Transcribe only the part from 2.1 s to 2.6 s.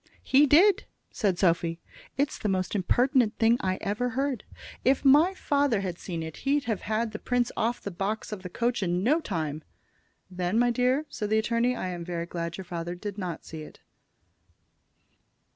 "It's the